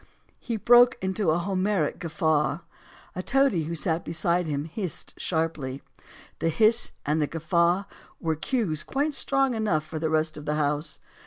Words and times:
He 0.39 0.57
broke 0.57 0.97
into 0.99 1.29
a 1.29 1.37
Homeric 1.37 1.99
guffaw. 1.99 2.61
A 3.15 3.21
toady 3.21 3.65
who 3.65 3.75
sat 3.75 4.03
beside 4.03 4.47
him 4.47 4.65
hissed 4.65 5.13
sharply. 5.19 5.83
The 6.39 6.49
hiss 6.49 6.93
and 7.05 7.21
the 7.21 7.27
guf 7.27 7.43
faw 7.43 7.85
were 8.19 8.35
cues 8.35 8.81
quite 8.81 9.13
strong 9.13 9.53
enough 9.53 9.85
for 9.85 9.99
the 9.99 10.09
rest 10.09 10.37
of 10.37 10.45
the 10.45 10.55
house. 10.55 10.99